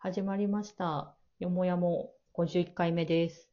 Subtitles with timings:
[0.00, 1.12] 始まりました。
[1.40, 3.48] よもやも51回目です。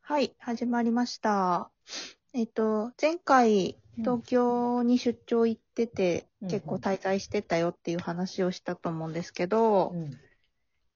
[0.00, 1.70] はい、始まりました。
[2.32, 10.10] えっと、前回、東京に出張行ってて、うん結構滞在してたよっていう話をしたと思うんですけど、うん。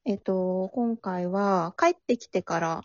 [0.04, 2.82] えっと、今回は帰ってきてから、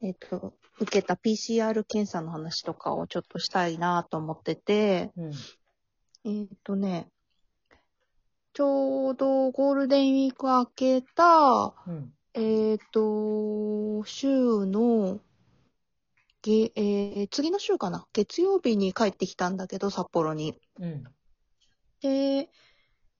[0.00, 5.32] えっと、受けた PCR 検査の話とかをちょっとしたいなと思ってて、うん。
[6.24, 7.06] えっとね、
[8.54, 12.12] ちょうどゴールデンウィーク明けた、うん。
[12.34, 15.20] えっ、と、週の、
[16.42, 18.06] げ、えー次の週かな？
[18.12, 20.54] 月曜日に帰ってきたんだけど、札幌に。
[20.78, 21.04] うん。
[22.00, 22.50] で、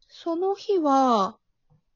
[0.09, 1.39] その日は、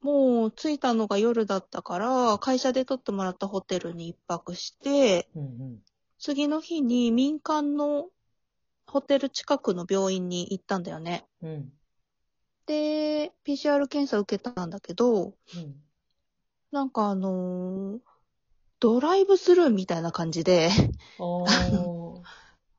[0.01, 5.79] もう着いたのが夜だったから、会社で取ってもらったホテルに一泊して、うん。
[6.17, 8.07] 次の日に民間の
[8.87, 11.27] ホテル近くの病院に行ったんだよね。
[11.43, 11.71] うん。
[12.67, 15.81] で、PCR 検査受けたんだけど、うん。
[16.71, 17.99] なんかあのー
[18.79, 20.69] ドライブスルーみたいな感じで、
[21.17, 22.21] あー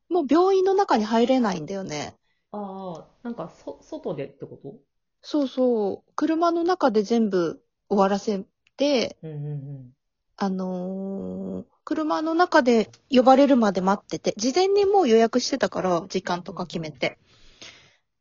[0.08, 2.14] もう病院の中に入れないんだよね。
[2.52, 4.76] あー、なんか、そ、外でってこと？
[5.22, 6.12] そうそう。
[6.14, 8.44] 車の中で全部終わらせ
[8.76, 9.92] て、うんうん
[10.36, 17.18] あのー車の中で呼ばれるまで待ってて、事前にもう予約してたから、時間とか決めて。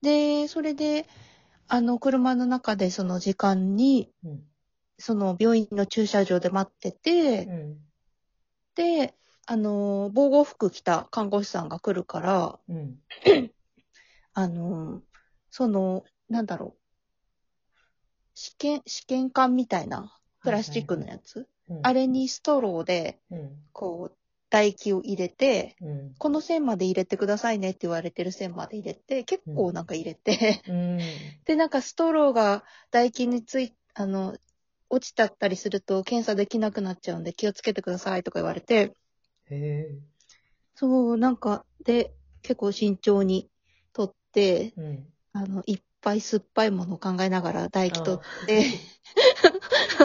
[0.01, 1.05] で、それで、
[1.67, 4.31] あの、車の中でその時間に、うん。
[4.31, 4.43] うん。
[4.99, 7.77] その病院の駐車場で待ってて、うん。
[8.73, 9.13] で、
[9.45, 12.99] あのー防護服着た看護師さんが来るから、うん。
[14.33, 15.01] あのー
[15.51, 16.79] その、なんだろう。
[18.33, 21.47] 試験、試験管みたいな、プラスチックのやつ？
[21.69, 21.79] うん。
[21.83, 23.63] あれにストローで、うん。
[23.71, 24.17] こう、
[24.57, 26.15] 唾液を入れて、うん。
[26.17, 30.99] この線まで入れてくださいねって言われてる線まで入れて、結構なんか入れて、うん。
[31.45, 34.35] で、なんかストローが唾液につい、あの、
[34.89, 38.91] 落ちちゃったりすると検査できなくなっちゃうんで気をつけてくださいとか言われて、へ
[39.51, 39.99] え。
[40.75, 43.49] そう、なんか、で、結構慎重に
[43.93, 45.07] 取って、うん。
[45.33, 48.65] あの、いっぱい酸っぱいものを考えながら唾液取って、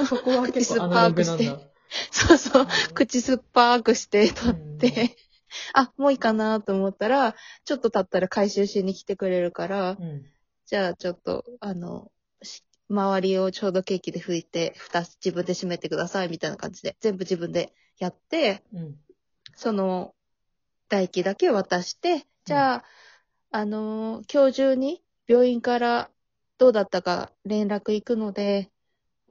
[0.08, 1.58] そこは結構アナログなんだ。
[2.10, 4.78] そうそう、口酸っぱくして取っうん。
[4.78, 5.16] て、
[5.74, 10.24] あ、もういいかなと思ったら、ちょっと経ったら回収しに来てくれるから、うん。
[10.66, 12.10] じゃあちょっと、あの、
[12.42, 18.98] し周りを消毒液で拭いて、蓋自分で閉めてくださいみたいな感じで、全部自分でやって、うん。
[19.56, 20.14] その、
[20.90, 22.84] 唾液だけ渡して、じゃあ、
[23.52, 26.10] あのー今日中に病院から
[26.58, 28.71] どうだったか連絡行くので、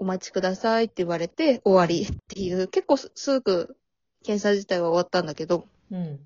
[0.02, 3.78] お待ちくださいって言われて終わりっていう、結構すすぐ
[4.24, 6.20] 検査自体は終わったんだけど、うん。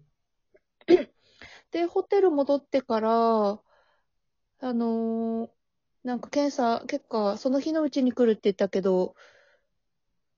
[1.71, 3.59] で、ホテル戻ってから、あ
[4.61, 5.49] のー
[6.05, 9.15] なんか検査結果、その日のうちに来るって言ったけど、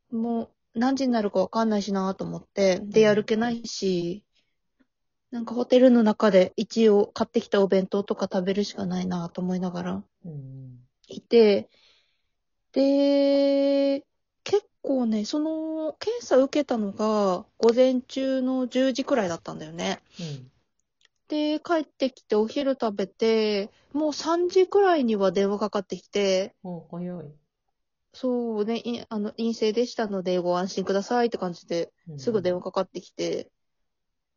[0.10, 4.24] もう何時になるかわかんないしなと思って、出歩けないし、
[5.30, 10.80] なんかホテルの中で一応買ってきたお弁当とか食べるしかないなと思いながらうん。
[12.78, 14.06] で、
[14.44, 20.00] 結構ね、その検査受けたのが午前中の10時くらいだったんだよね。
[20.20, 20.52] うん。
[21.28, 27.26] で、帰ってきてお昼食べて、もう3時くらいには電話かかってきて、あ、早い。
[28.14, 33.50] そうね、いあの、陰性でしたのでご安心くださいって感じで、うんすぐ電話かかってきて、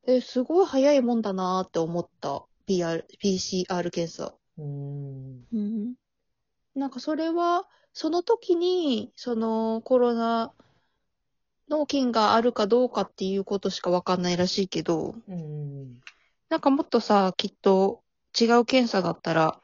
[0.07, 2.47] え、すごい早いもんだなーって思った。
[2.67, 4.35] PR、PCR 検査。
[4.57, 5.47] うん。
[5.53, 5.95] うん。
[6.75, 10.53] なんかそれは、その時に、そのコロナ
[11.69, 16.01] の菌があるかどうかっていうことしかわかんないらしいけど、うん。
[16.49, 18.03] なんかもっとさ、きっと
[18.39, 19.61] 違う検査だったら、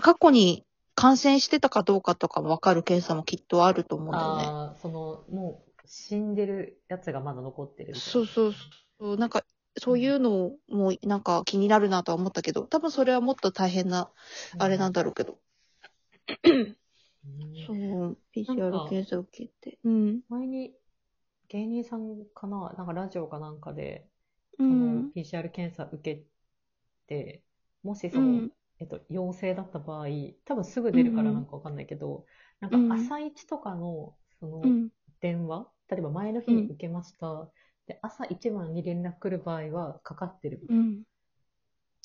[0.00, 0.64] 過去に
[0.94, 4.44] 感染してたかどうかとかもわかる検査もきっとあると思うんだよね。
[4.44, 7.94] ああ、その、もう、死んでるやつがまだ残ってる。
[7.94, 8.52] そうそう
[9.00, 9.16] そう。
[9.16, 9.44] なんか、
[9.78, 14.10] そういうのもなんか気になるなとは思ったけど、多分それはもっと大変な、
[14.58, 15.38] あれなんだろうけど。
[16.44, 16.76] う ん
[17.54, 19.78] そう、PCR 検査受けて。
[19.84, 20.20] うん。
[20.28, 20.74] 前に
[21.48, 24.08] 芸人さんかな、なんかラジオかなんかで、
[24.68, 25.10] そうんの。
[25.14, 26.26] PCR 検査受け
[27.08, 27.44] て、
[27.82, 28.52] もしそうの、ん。
[28.78, 30.06] えっと、陽性だった場合、
[30.46, 32.26] 多分すぐ出るからなんかわかんないけど、うん
[32.60, 34.90] なんか朝一とかの、そのうん。
[35.20, 37.50] 電話、例えば前の日に受けました。
[37.86, 41.02] で、朝一番に連絡来る場合はかかってるっうん。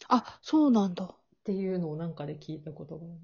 [0.10, 1.16] あ、そうなんだ。
[1.44, 3.20] ていうのをなんかで聞いたことがある。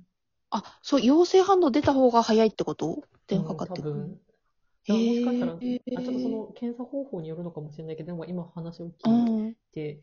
[0.58, 3.04] あ、そう、陽性反応出た方が早いってこと？
[3.28, 3.94] 電話かかってくる。
[3.96, 4.20] うん
[4.88, 4.94] 多分。
[4.94, 5.54] へーもしかしたら、
[5.96, 9.56] あちょっとその検査方法によるのかもしれないけど、でも今話をう聞いん。
[9.74, 10.02] て、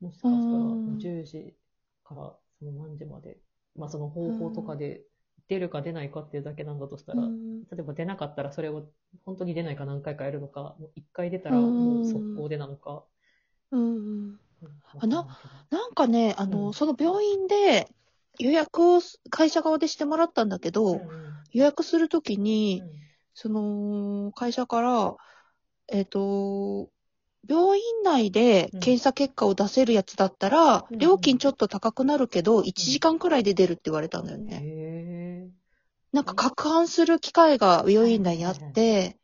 [0.00, 1.56] もしかしたらうん10時
[2.04, 3.38] からその何時まで、
[3.76, 5.02] まあその方法とかで
[5.48, 8.90] 出るか出ないかっていうだけなんだとしたら、うん例えば出なかったらそれを
[9.26, 13.04] 本当に出ないか何回かやるのか、もう一回出たらうんもう速攻でなのか。
[13.70, 14.00] うんう
[14.32, 14.40] ん。
[14.62, 15.26] うんあな
[15.70, 17.88] なんかね、あの、うんその病院で
[18.38, 19.00] 予約を
[19.30, 22.84] 会社側でしてもらったんだけど、うん予約するときうに、ん。
[23.32, 25.16] その、会社から、
[25.88, 26.90] えっ、と、
[27.48, 34.60] 病院内で検査結果を出せるやつだったら、うん料金ちょっと高くなるけど、1時間くらいで出るって言われたんだよね。
[34.62, 35.48] へ
[36.12, 39.16] なんか、攪拌する機械が病院内にあって、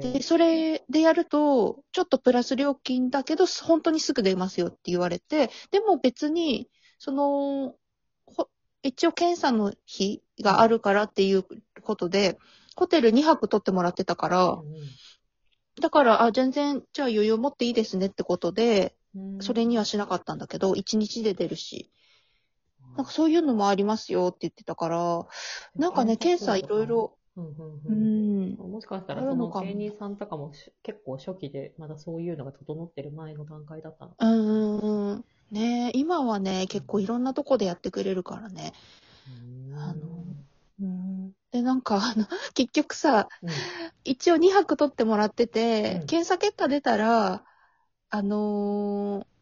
[0.00, 6.68] で、それでやると、ちょっとプラス料金だけど、本当にすぐ出ますよって言われて、でも別に、
[6.98, 7.24] その、
[7.70, 7.76] ほ
[8.82, 11.44] 一応検査の日があるからっていう
[11.82, 12.38] ことで、
[12.76, 14.58] ホテル2泊取ってもらってたから、
[15.80, 19.40] だから、あ、全然、じゃあ余裕持っていいですねってことで、うん。
[19.40, 21.90] それにはしなかったんだけど、1日で出るし、
[22.96, 25.26] なんかそういうのもありますよって言ってたから、
[25.76, 28.54] なんかね、検査いろいろ、うんうんううん。
[28.54, 34.26] ん、もしかしたらその芸人さんとかもし結構初期でまだそういうのが整ってる前の段階だったのか。
[34.26, 35.24] うんうんうん。
[36.22, 38.72] ね今はね、結構いろんなとこでやってくれるからね。
[39.76, 40.24] あの
[40.80, 41.32] うん。
[41.50, 43.50] で、なんか、あの、 結局さ、うん。
[44.04, 46.06] 一応2泊取ってもらってて、うん。
[46.06, 47.44] 検査結果出たら、
[48.10, 49.38] あのー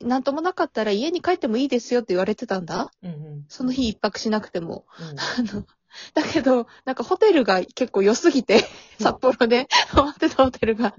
[0.00, 2.90] なんともなかったら家に帰ってもいいですよって言われてたんだ。
[3.02, 4.86] うんうんその日一泊しなくても。
[4.98, 5.06] うん。
[5.16, 5.64] あの、
[6.14, 8.64] だけど、なんかホテルが結構良すぎて、
[8.98, 9.68] 札幌で。
[9.92, 10.94] 泊まってたホテルが、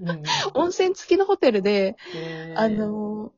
[0.54, 1.96] 温泉付きのホテルで、
[2.56, 3.37] あのー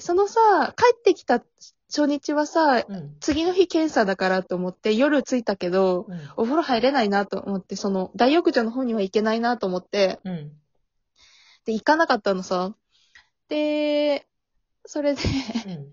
[0.00, 1.42] そのさ、帰ってきた
[1.88, 3.16] 初日はさ、うん。
[3.20, 6.20] 次の日検査だからと思って夜着いたけど、うん。
[6.36, 10.52] お風呂入れないなと思って、その大浴場の方には行けないなと思って、うん。
[11.64, 12.74] で、行かなかったのさ。
[13.48, 14.26] で、
[14.86, 15.22] それで、
[15.66, 15.92] うん。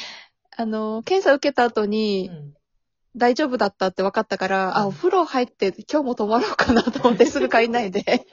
[0.56, 2.54] あの、検査受けた後うに、ん。
[3.16, 4.76] 大丈夫だったって分かったから、うん。
[4.76, 8.26] あ、お風呂入って今日も泊まろうかなと思って すぐ帰んないで、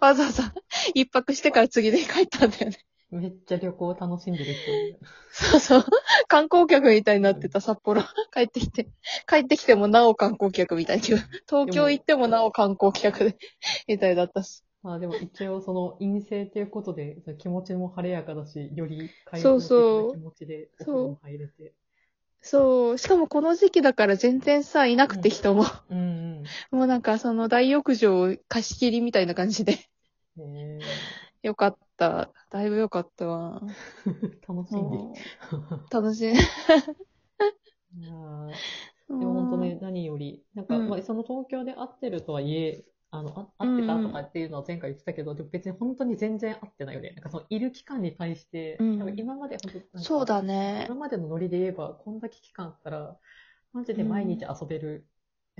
[0.00, 0.52] わざわざ
[0.94, 2.87] 一泊してから次で帰ったんだよね。
[3.10, 4.98] めっちゃ旅行を楽しんでる人
[5.30, 5.84] そうそう。
[6.28, 8.02] 観光客みたいになってた札幌。
[8.34, 8.88] 帰ってきて、
[9.26, 11.02] 帰ってきてもなお観光客みたいに。
[11.48, 13.38] 東京行ってもなお観光客で、
[13.86, 14.62] みたいだったし。
[14.82, 21.74] まあでも一応その陰性ということで気持ちも晴れやかだし、より開そう放的そうな気持ちでお風呂も入れて。
[22.40, 22.98] そう。
[22.98, 25.64] しかもこの時期だから全然さ、いなくて人も。
[25.90, 29.78] うんもうなんかその大浴場貸し切りみたいな感じで。
[30.36, 30.78] うん。
[31.42, 32.30] へよかった。
[32.50, 33.62] だいぶよかったわ。
[34.06, 34.98] ー 楽しんで
[35.90, 36.32] 楽しい。
[36.32, 38.48] いやー
[39.08, 47.12] でも本当ね、何より、なんか、うんまあ、その東京で会ってるとはいえ、あの、あ会ってたとかっていうのは前回言ってたけど、でも別に本当に全然会ってないよね。
[47.12, 50.96] なんかその、いる期間に対して、うん今まで本当そうだね今。
[50.96, 53.16] までのノリで言えば、こんだけ期間あったら、
[53.72, 55.06] マジで毎日遊べる。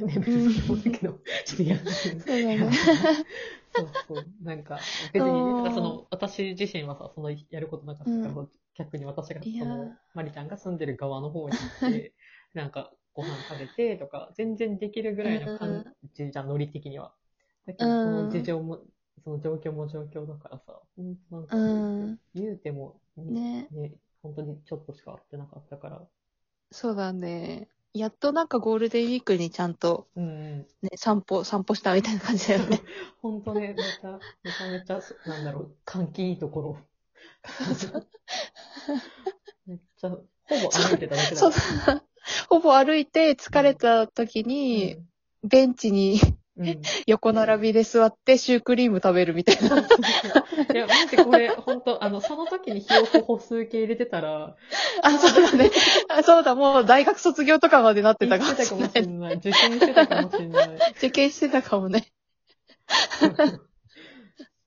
[0.06, 1.12] ね、別うんに思うけど、
[1.45, 1.93] ちょっとやる。
[2.21, 2.71] そうだ。
[3.77, 4.45] そうそう。
[4.45, 12.15] なんか、別にね、うんなんかその、私自身はさ、その、やることなかったから、う逆に私が、その、マリちゃんが住んでる側の方に行って、
[12.55, 15.85] なんか、ご飯食べてとか、全然できるぐらいの感
[16.15, 17.15] じじゃん、ノリ的には。
[17.67, 18.81] だけど、うんその事情も、
[19.25, 20.81] その状況も状況だからさ、
[21.31, 21.59] なんか、う
[22.06, 22.19] ん。
[22.35, 23.69] 言うても、ね。
[23.71, 23.93] ね、
[24.23, 26.09] 本当にちょっとしか会ってなかったから、
[26.73, 27.69] そうだね。
[27.94, 30.67] やっとなんかゴールデンウィークにちゃんとうんうん。
[30.82, 32.81] ね、散歩、散歩したみたいな感じだよね。
[33.20, 36.79] 本当ね、めちゃ、めちゃめちゃ、なんだろう、換気いいところ。
[39.67, 41.53] めっちゃ、ほぼ歩いてただけだそう。
[42.48, 44.98] ほぼ歩いて疲れた時に、
[45.43, 46.20] ベンチに
[46.58, 46.69] うん。
[46.69, 46.82] うん。
[47.06, 49.79] 横並びで座ってシュークリーム食べるみたいな。
[50.74, 54.56] いや、マジこれ、本当あの、その時にひよこ歩数計入れてたら、
[55.03, 55.70] あ、そうだね。
[56.08, 59.12] あそうだ、もう大学卒業とかまでなってたか行ってたかもしもしれない。
[59.12, 59.34] れない。
[59.36, 60.69] 受験してたかもしれない。
[60.98, 62.12] 受験してたかもね。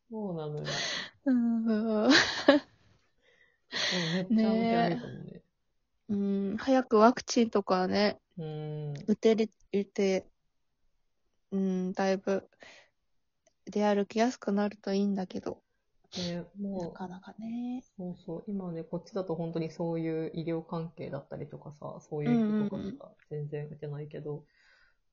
[0.09, 0.65] そうなのよ。
[1.25, 1.65] うん。
[1.65, 2.09] もう
[4.13, 5.41] めっちゃ歩いたもんね。
[6.09, 8.93] うん、早くワクチンとかね、うん。
[9.07, 10.25] 打てれ、打て、
[11.51, 12.49] うん、だいぶ、
[13.65, 15.61] 出歩きやすくなるといいんだけど、
[16.15, 17.83] でなもう、かなかね。
[17.97, 18.43] そうそう。
[18.47, 24.43] 今ね、こっちだと本当にそういう医療関係だったりとかさ、そういう人とか全然打てないけど、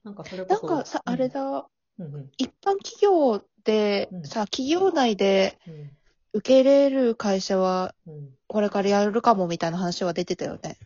[0.05, 0.67] なんかそれこそ。
[0.67, 1.43] なんかさ、あれだ。
[1.43, 1.69] だ、
[1.99, 2.31] うんうん。
[2.37, 5.91] 一般企業でうんさ、企業内でうん
[6.35, 8.29] 受け入れる会社は、うん。
[8.49, 10.79] これからやるかもみたいな話は出てたよね。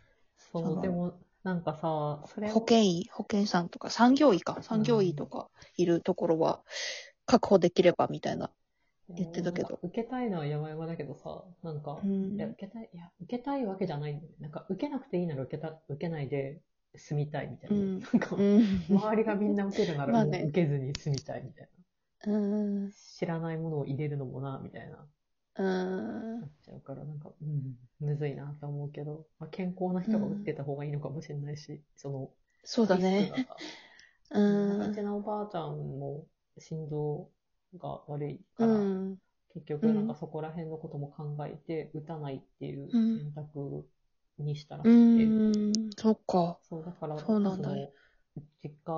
[0.52, 1.12] そ、そうのでも、
[1.44, 6.62] なんかさ、それを保険医、保険さんとか、産業医か、産業医とかいるところは、
[7.26, 8.52] 確保できればみたいな。
[9.08, 14.36] 言ってたけど受けたいのは山々だけどさ、なんか、うんいや、受けたい、いや、受けたいわけじゃないんだよね。
[14.40, 16.60] なんか、受けなくていいなら受けた、受けないで、
[16.94, 17.76] 住みたいみたいな。
[17.76, 18.86] うんなんか、うん。
[18.88, 21.68] 周りがみんな受けるなら 受けずに住みたいみたい
[22.24, 22.32] な。
[22.32, 22.36] う
[22.88, 22.92] ん。
[23.18, 25.06] 知らないものを入れるのもな、みたいな。
[25.54, 25.62] う
[26.82, 32.30] から、なんか、うん、むずいなと思うけど、まあ、健康な人が打ってた方がいいのかもしれないし、その、
[32.64, 33.30] そうだリねう。
[33.30, 36.26] なんかうんちのおばあちゃんも
[36.58, 37.30] 心臓
[37.78, 38.78] が悪いから、う
[39.10, 39.18] ん。
[39.54, 43.86] 結局なんかそこら辺のことも考えて、打たないっていううん選択
[44.38, 45.36] にしたらしうくて、
[45.78, 45.90] ん。
[45.98, 46.58] そっか。
[46.62, 47.92] そう、だから、そうなんだその
[48.62, 48.92] 実家、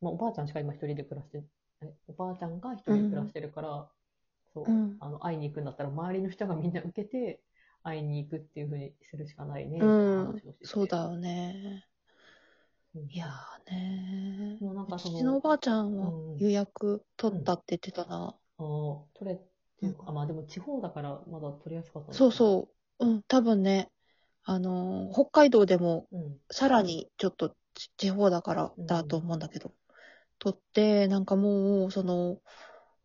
[0.00, 1.42] まあ、おばあちゃんしか今一人で暮らして、
[1.82, 3.88] えおばあちゃんが一人で暮らしてるから、
[4.64, 4.98] そう、うん。
[5.00, 7.42] あの、会いに行くんだったら、周りの人がみんな受けて、
[7.82, 10.42] 会いに行くっていうふうにするしかないね、うん。
[10.62, 11.84] そうだよね。
[12.94, 13.08] うん。
[13.10, 14.56] いやーね。
[14.60, 18.34] もうなんかそのうちのおばあちゃんはうん予約取ったって言ってたな。
[18.58, 19.38] あー取れっ
[19.80, 22.68] ていうか、あまあでも地方だからまだ取りやすかったそうそ
[23.00, 23.06] う。
[23.06, 23.90] うん、多分ね、
[24.44, 26.38] あのー北海道でもうん。
[26.50, 29.72] さらにちょっとち地方だからだと思うんだけど、
[30.38, 32.40] 取って、なんかもう、その、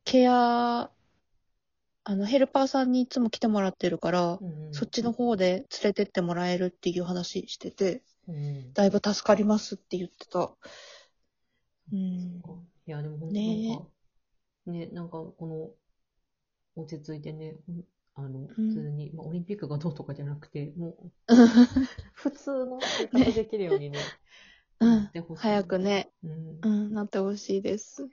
[0.05, 0.91] ケア、
[2.05, 8.74] あの、ヘルパーさんにいつも来てもらってるから、うんうんそっちの方で連れてってもらえるっていう話してて、うん。
[8.74, 10.51] だいぶ助かりますって言ってた。
[11.91, 12.41] うん。
[12.88, 13.88] いや、でも本当ねなんか、
[14.65, 15.36] ね、なんかこ
[16.75, 17.55] の、落ち着いてね、
[18.15, 21.12] あの、うん普通に、まあ、オリンピックがどうとかじゃなくて、もう、
[22.13, 23.98] 普通の生活できるようにね、
[24.79, 25.79] うん早く。
[25.79, 26.67] ね、うんう。
[26.67, 28.07] ん、なってほしいです。